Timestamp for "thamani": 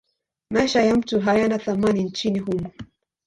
1.59-2.03